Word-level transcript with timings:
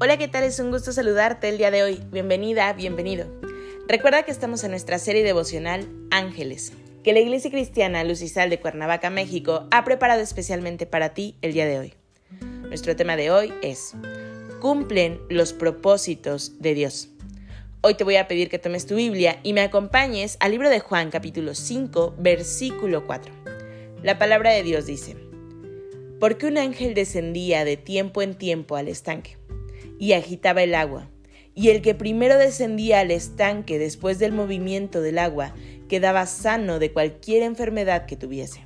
Hola, 0.00 0.16
¿qué 0.16 0.28
tal? 0.28 0.44
Es 0.44 0.60
un 0.60 0.70
gusto 0.70 0.92
saludarte 0.92 1.48
el 1.48 1.58
día 1.58 1.72
de 1.72 1.82
hoy. 1.82 2.00
Bienvenida, 2.12 2.72
bienvenido. 2.72 3.26
Recuerda 3.88 4.22
que 4.22 4.30
estamos 4.30 4.62
en 4.62 4.70
nuestra 4.70 4.96
serie 5.00 5.24
devocional 5.24 5.88
Ángeles, 6.12 6.72
que 7.02 7.12
la 7.12 7.18
Iglesia 7.18 7.50
Cristiana 7.50 8.04
Lucisal 8.04 8.48
de 8.48 8.60
Cuernavaca, 8.60 9.10
México, 9.10 9.66
ha 9.72 9.84
preparado 9.84 10.20
especialmente 10.20 10.86
para 10.86 11.14
ti 11.14 11.34
el 11.42 11.52
día 11.52 11.66
de 11.66 11.80
hoy. 11.80 11.94
Nuestro 12.68 12.94
tema 12.94 13.16
de 13.16 13.32
hoy 13.32 13.52
es 13.60 13.96
Cumplen 14.60 15.20
los 15.30 15.52
propósitos 15.52 16.60
de 16.60 16.74
Dios. 16.74 17.08
Hoy 17.80 17.94
te 17.94 18.04
voy 18.04 18.16
a 18.16 18.28
pedir 18.28 18.50
que 18.50 18.60
tomes 18.60 18.86
tu 18.86 18.94
Biblia 18.94 19.40
y 19.42 19.52
me 19.52 19.62
acompañes 19.62 20.36
al 20.38 20.52
libro 20.52 20.70
de 20.70 20.78
Juan 20.78 21.10
capítulo 21.10 21.56
5, 21.56 22.14
versículo 22.20 23.04
4. 23.04 23.34
La 24.04 24.16
palabra 24.16 24.52
de 24.52 24.62
Dios 24.62 24.86
dice, 24.86 25.16
Porque 26.20 26.46
un 26.46 26.56
ángel 26.56 26.94
descendía 26.94 27.64
de 27.64 27.76
tiempo 27.76 28.22
en 28.22 28.36
tiempo 28.36 28.76
al 28.76 28.86
estanque 28.86 29.38
y 29.98 30.12
agitaba 30.12 30.62
el 30.62 30.74
agua. 30.74 31.10
Y 31.54 31.70
el 31.70 31.82
que 31.82 31.94
primero 31.94 32.38
descendía 32.38 33.00
al 33.00 33.10
estanque 33.10 33.78
después 33.78 34.18
del 34.18 34.32
movimiento 34.32 35.00
del 35.00 35.18
agua 35.18 35.54
quedaba 35.88 36.26
sano 36.26 36.78
de 36.78 36.92
cualquier 36.92 37.42
enfermedad 37.42 38.06
que 38.06 38.16
tuviese. 38.16 38.64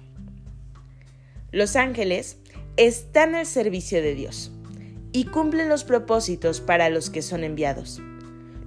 Los 1.51 1.77
ángeles 1.77 2.39
están 2.77 3.35
al 3.35 3.47
servicio 3.47 4.03
de 4.03 4.15
Dios 4.15 4.53
y 5.13 5.25
cumplen 5.25 5.69
los 5.69 5.85
propósitos 5.85 6.61
para 6.61 6.91
los 6.91 7.11
que 7.11 7.23
son 7.23 7.45
enviados. 7.45 8.01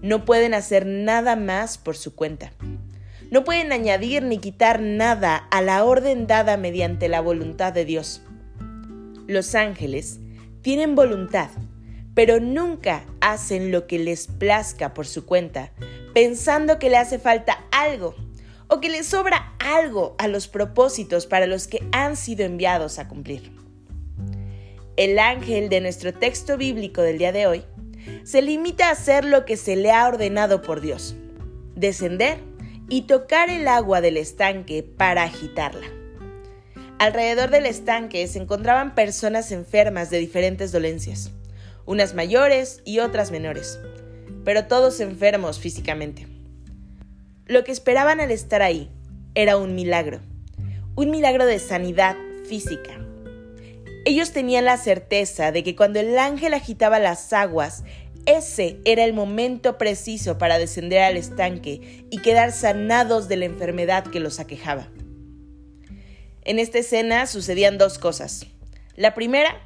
No 0.01 0.25
pueden 0.25 0.53
hacer 0.53 0.85
nada 0.85 1.35
más 1.35 1.77
por 1.77 1.97
su 1.97 2.15
cuenta. 2.15 2.51
No 3.31 3.43
pueden 3.43 3.71
añadir 3.71 4.23
ni 4.23 4.37
quitar 4.37 4.81
nada 4.81 5.35
a 5.35 5.61
la 5.61 5.83
orden 5.83 6.27
dada 6.27 6.57
mediante 6.57 7.09
la 7.09 7.21
voluntad 7.21 7.73
de 7.73 7.85
Dios. 7.85 8.21
Los 9.27 9.55
ángeles 9.55 10.19
tienen 10.61 10.93
voluntad 10.93 11.49
pero 12.15 12.39
nunca 12.39 13.05
hacen 13.19 13.71
lo 13.71 13.85
que 13.85 13.99
les 13.99 14.27
plazca 14.27 14.93
por 14.93 15.05
su 15.05 15.25
cuenta, 15.25 15.71
pensando 16.13 16.79
que 16.79 16.89
le 16.89 16.97
hace 16.97 17.19
falta 17.19 17.65
algo 17.71 18.15
o 18.67 18.79
que 18.79 18.89
le 18.89 19.03
sobra 19.03 19.53
algo 19.59 20.15
a 20.17 20.27
los 20.27 20.47
propósitos 20.47 21.27
para 21.27 21.45
los 21.45 21.67
que 21.67 21.83
han 21.91 22.15
sido 22.15 22.45
enviados 22.45 22.97
a 22.97 23.07
cumplir. 23.07 23.51
El 24.95 25.19
ángel 25.19 25.67
de 25.67 25.81
nuestro 25.81 26.13
texto 26.13 26.57
bíblico 26.57 27.01
del 27.01 27.17
día 27.17 27.33
de 27.33 27.47
hoy 27.47 27.65
se 28.23 28.41
limita 28.41 28.87
a 28.87 28.93
hacer 28.93 29.25
lo 29.25 29.45
que 29.45 29.57
se 29.57 29.75
le 29.75 29.91
ha 29.91 30.07
ordenado 30.07 30.61
por 30.61 30.79
Dios, 30.79 31.15
descender 31.75 32.39
y 32.87 33.01
tocar 33.03 33.49
el 33.49 33.67
agua 33.67 33.99
del 33.99 34.15
estanque 34.15 34.83
para 34.83 35.23
agitarla. 35.23 35.87
Alrededor 36.97 37.49
del 37.49 37.65
estanque 37.65 38.25
se 38.27 38.39
encontraban 38.39 38.95
personas 38.95 39.51
enfermas 39.51 40.09
de 40.09 40.19
diferentes 40.19 40.71
dolencias 40.71 41.31
unas 41.85 42.13
mayores 42.13 42.81
y 42.85 42.99
otras 42.99 43.31
menores, 43.31 43.79
pero 44.43 44.65
todos 44.65 44.99
enfermos 44.99 45.59
físicamente. 45.59 46.27
Lo 47.45 47.63
que 47.63 47.71
esperaban 47.71 48.19
al 48.19 48.31
estar 48.31 48.61
ahí 48.61 48.89
era 49.35 49.57
un 49.57 49.75
milagro, 49.75 50.21
un 50.95 51.11
milagro 51.11 51.45
de 51.45 51.59
sanidad 51.59 52.15
física. 52.47 53.01
Ellos 54.05 54.31
tenían 54.31 54.65
la 54.65 54.77
certeza 54.77 55.51
de 55.51 55.63
que 55.63 55.75
cuando 55.75 55.99
el 55.99 56.17
ángel 56.17 56.53
agitaba 56.53 56.99
las 56.99 57.33
aguas, 57.33 57.83
ese 58.25 58.79
era 58.85 59.03
el 59.03 59.13
momento 59.13 59.77
preciso 59.77 60.37
para 60.37 60.57
descender 60.57 61.01
al 61.01 61.17
estanque 61.17 62.05
y 62.09 62.21
quedar 62.21 62.51
sanados 62.51 63.27
de 63.27 63.37
la 63.37 63.45
enfermedad 63.45 64.05
que 64.05 64.19
los 64.19 64.39
aquejaba. 64.39 64.87
En 66.43 66.59
esta 66.59 66.79
escena 66.79 67.25
sucedían 67.27 67.77
dos 67.77 67.99
cosas. 67.99 68.45
La 68.95 69.13
primera 69.13 69.65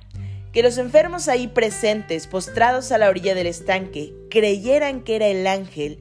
que 0.51 0.63
los 0.63 0.77
enfermos 0.77 1.27
ahí 1.27 1.47
presentes, 1.47 2.27
postrados 2.27 2.91
a 2.91 2.97
la 2.97 3.09
orilla 3.09 3.35
del 3.35 3.47
estanque, 3.47 4.13
creyeran 4.29 5.03
que 5.03 5.15
era 5.15 5.27
el 5.27 5.45
ángel 5.47 5.99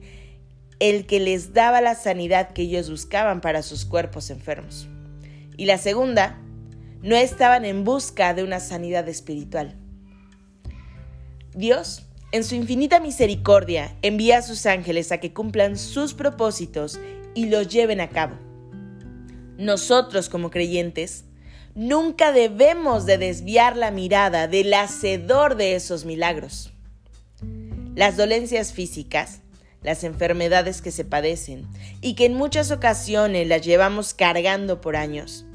el 0.79 1.05
que 1.05 1.19
les 1.19 1.53
daba 1.53 1.81
la 1.81 1.95
sanidad 1.95 2.51
que 2.51 2.61
ellos 2.63 2.89
buscaban 2.89 3.41
para 3.41 3.61
sus 3.61 3.85
cuerpos 3.85 4.29
enfermos. 4.29 4.87
Y 5.57 5.65
la 5.65 5.77
segunda, 5.77 6.39
no 7.01 7.15
estaban 7.15 7.65
en 7.65 7.83
busca 7.83 8.33
de 8.33 8.43
una 8.43 8.59
sanidad 8.59 9.07
espiritual. 9.07 9.75
Dios, 11.53 12.05
en 12.31 12.43
su 12.43 12.55
infinita 12.55 12.99
misericordia, 12.99 13.95
envía 14.01 14.37
a 14.37 14.41
sus 14.41 14.65
ángeles 14.65 15.11
a 15.11 15.17
que 15.17 15.33
cumplan 15.33 15.77
sus 15.77 16.13
propósitos 16.13 16.99
y 17.35 17.47
los 17.47 17.67
lleven 17.67 18.01
a 18.01 18.09
cabo. 18.09 18.37
Nosotros 19.57 20.29
como 20.29 20.49
creyentes 20.49 21.25
Nunca 21.79 22.33
debemos 22.33 23.05
de 23.05 23.17
desviar 23.17 23.77
la 23.77 23.89
mirada 23.89 24.49
del 24.49 24.73
hacedor 24.73 25.55
de 25.55 25.75
esos 25.75 26.03
milagros. 26.03 26.73
Las 27.95 28.17
dolencias 28.17 28.73
físicas, 28.73 29.39
las 29.81 30.03
enfermedades 30.03 30.81
que 30.81 30.91
se 30.91 31.05
padecen 31.05 31.65
y 32.01 32.15
que 32.15 32.25
en 32.25 32.33
muchas 32.33 32.71
ocasiones 32.71 33.47
las 33.47 33.61
llevamos 33.61 34.13
cargando 34.13 34.81
por 34.81 34.97
años, 34.97 35.45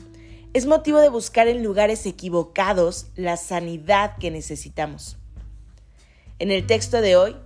es 0.54 0.64
motivo 0.64 0.98
de 1.00 1.10
buscar 1.10 1.46
en 1.46 1.62
lugares 1.62 2.06
equivocados 2.06 3.08
la 3.16 3.36
sanidad 3.36 4.16
que 4.16 4.30
necesitamos. 4.30 5.18
En 6.38 6.50
el 6.50 6.66
texto 6.66 7.02
de 7.02 7.16
hoy, 7.16 7.36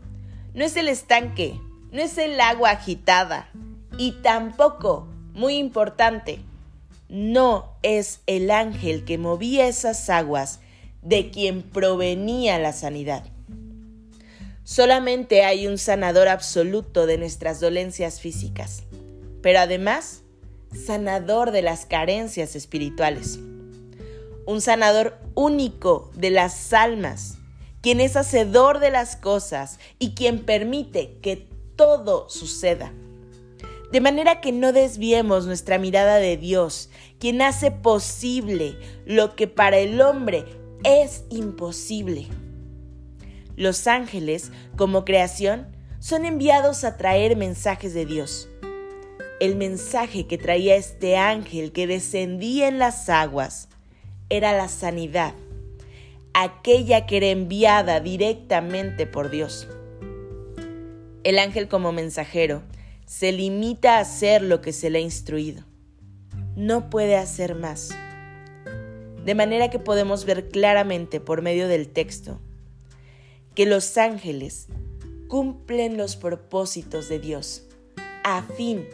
no 0.55 0.65
es 0.65 0.77
el 0.77 0.87
estanque, 0.87 1.60
no 1.91 2.00
es 2.00 2.16
el 2.16 2.41
agua 2.41 2.71
agitada 2.71 3.50
y 3.99 4.12
tampoco, 4.22 5.09
muy 5.34 5.56
importante, 5.56 6.39
no 7.08 7.76
es 7.82 8.20
el 8.26 8.50
ángel 8.50 9.04
que 9.04 9.19
movía 9.19 9.66
esas 9.66 10.10
aguas 10.10 10.60
de 11.02 11.30
quien 11.30 11.62
provenía 11.62 12.58
la 12.58 12.72
sanidad. 12.72 13.24
Solamente 14.64 15.44
hay 15.44 15.66
un 15.66 15.78
sanador 15.78 16.28
absoluto 16.28 17.06
de 17.06 17.16
nuestras 17.16 17.60
dolencias 17.60 18.20
físicas, 18.20 18.82
pero 19.41 19.60
además 19.60 20.22
sanador 20.86 21.50
de 21.50 21.62
las 21.62 21.86
carencias 21.86 22.54
espirituales. 22.54 23.38
Un 24.44 24.60
sanador 24.60 25.18
único 25.34 26.10
de 26.14 26.30
las 26.30 26.72
almas, 26.74 27.38
quien 27.80 28.00
es 28.00 28.16
hacedor 28.16 28.80
de 28.80 28.91
las 28.91 29.16
cosas 29.16 29.78
y 29.98 30.14
quien 30.14 30.44
permite 30.44 31.18
que 31.22 31.48
todo 31.76 32.28
suceda 32.28 32.92
de 33.93 34.00
manera 34.00 34.41
que 34.41 34.53
no 34.53 34.72
desviemos 34.72 35.47
nuestra 35.47 35.78
mirada 35.78 36.16
de 36.16 36.37
Dios, 36.37 36.91
quien 37.19 37.41
hace 37.41 37.71
posible 37.71 38.76
lo 39.06 39.34
que 39.34 39.47
para 39.47 39.78
el 39.78 40.00
hombre 40.00 40.44
es 40.84 41.25
imposible. 41.31 42.27
Los 43.56 43.87
ángeles, 43.87 44.53
como 44.77 45.04
creación, 45.04 45.66
son 46.00 46.25
enviados 46.25 46.84
a 46.84 46.97
traer 46.97 47.37
mensajes 47.37 47.94
de 47.94 48.06
Dios. 48.06 48.48
El 49.41 49.56
mensaje 49.56 50.27
que 50.27 50.38
traía 50.38 50.77
este 50.77 51.16
ángel 51.16 51.72
que 51.72 51.87
descendía 51.87 52.69
en 52.69 52.78
las 52.78 53.09
aguas 53.09 53.69
era 54.28 54.53
la 54.53 54.69
sanidad, 54.69 55.32
aquella 56.34 57.07
que 57.07 57.16
era 57.16 57.28
enviada 57.28 58.01
directamente 58.01 59.07
por 59.07 59.30
Dios. 59.30 59.66
El 61.24 61.39
ángel 61.39 61.68
como 61.68 61.92
mensajero 61.92 62.62
se 63.09 63.33
limita 63.33 63.97
a 63.97 64.01
hacer 64.01 64.43
lo 64.43 64.60
que 64.60 64.75
se 64.75 64.91
le 64.91 64.99
ha 64.99 65.01
instruido. 65.01 65.65
No 66.57 66.91
puede 66.91 67.16
hacer 67.16 67.55
más. 67.55 67.89
De 69.25 69.34
manera 69.34 69.71
que 69.71 69.78
podemos 69.78 70.27
ver 70.27 70.51
claramente 70.51 71.19
por 71.19 71.41
medio 71.41 71.69
del 71.69 71.89
texto 71.89 72.39
que 73.55 73.65
los 73.65 73.97
ángeles 73.97 74.69
cumplen 75.27 75.97
los 75.97 76.16
propósitos 76.16 77.09
de 77.09 77.19
Dios 77.19 77.65
a 78.25 78.43
fin 78.43 78.87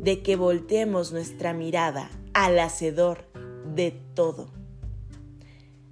de 0.00 0.22
que 0.22 0.36
volteemos 0.36 1.12
nuestra 1.12 1.52
mirada 1.52 2.10
al 2.32 2.58
Hacedor 2.58 3.26
de 3.74 3.92
todo. 4.14 4.50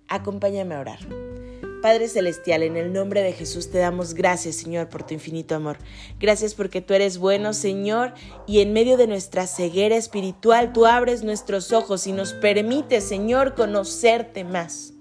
Acompáñame 0.09 0.75
a 0.75 0.81
orar. 0.81 1.38
Padre 1.80 2.08
Celestial, 2.08 2.64
en 2.64 2.76
el 2.76 2.92
nombre 2.92 3.22
de 3.22 3.32
Jesús 3.32 3.70
te 3.70 3.78
damos 3.78 4.14
gracias, 4.14 4.56
Señor, 4.56 4.88
por 4.88 5.04
tu 5.04 5.14
infinito 5.14 5.54
amor. 5.54 5.78
Gracias 6.19 6.54
porque 6.54 6.80
tú 6.80 6.92
eres 6.92 7.19
bueno, 7.19 7.52
Señor, 7.52 8.14
y 8.48 8.60
en 8.60 8.72
medio 8.72 8.96
de 8.96 9.06
nuestra 9.06 9.46
ceguera 9.46 9.96
espiritual 9.96 10.72
tú 10.72 10.86
abres 10.86 11.22
nuestros 11.22 11.72
ojos 11.72 12.08
y 12.08 12.12
nos 12.12 12.32
permites, 12.32 13.04
Señor, 13.04 13.54
conocerte 13.54 14.42
más. 14.42 14.92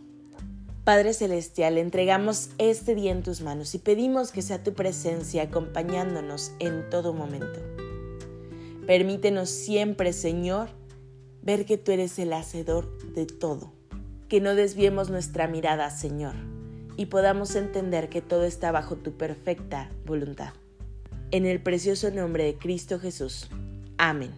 Padre 0.83 1.13
Celestial, 1.13 1.79
entregamos 1.79 2.49
este 2.59 2.93
día 2.93 3.11
en 3.11 3.23
tus 3.23 3.41
manos 3.41 3.73
y 3.73 3.79
pedimos 3.79 4.31
que 4.31 4.43
sea 4.43 4.63
tu 4.63 4.73
presencia 4.73 5.43
acompañándonos 5.43 6.51
en 6.59 6.89
todo 6.91 7.11
momento. 7.11 7.59
Permítenos 8.85 9.49
siempre, 9.49 10.13
Señor, 10.13 10.69
ver 11.41 11.65
que 11.65 11.77
tú 11.77 11.91
eres 11.91 12.19
el 12.19 12.31
hacedor 12.33 12.97
de 13.13 13.25
todo, 13.25 13.73
que 14.29 14.39
no 14.39 14.53
desviemos 14.53 15.09
nuestra 15.09 15.47
mirada, 15.47 15.89
Señor, 15.89 16.35
y 16.97 17.05
podamos 17.05 17.55
entender 17.55 18.09
que 18.09 18.21
todo 18.21 18.43
está 18.43 18.71
bajo 18.71 18.95
tu 18.95 19.13
perfecta 19.13 19.89
voluntad. 20.05 20.53
En 21.31 21.45
el 21.45 21.61
precioso 21.61 22.09
nombre 22.11 22.43
de 22.43 22.57
Cristo 22.57 22.99
Jesús. 22.99 23.49
Amén. 23.97 24.31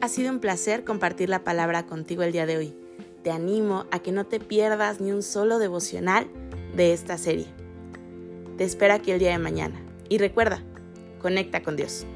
Ha 0.00 0.08
sido 0.08 0.30
un 0.30 0.40
placer 0.40 0.84
compartir 0.84 1.30
la 1.30 1.44
palabra 1.44 1.86
contigo 1.86 2.22
el 2.24 2.32
día 2.32 2.44
de 2.44 2.58
hoy. 2.58 2.74
Te 3.22 3.30
animo 3.30 3.86
a 3.90 4.00
que 4.00 4.12
no 4.12 4.26
te 4.26 4.38
pierdas 4.38 5.00
ni 5.00 5.12
un 5.12 5.22
solo 5.22 5.58
devocional 5.58 6.26
de 6.76 6.92
esta 6.92 7.16
serie. 7.16 7.46
Te 8.58 8.64
espero 8.64 8.92
aquí 8.92 9.12
el 9.12 9.18
día 9.18 9.30
de 9.30 9.38
mañana. 9.38 9.80
Y 10.10 10.18
recuerda, 10.18 10.62
conecta 11.20 11.62
con 11.62 11.76
Dios. 11.76 12.06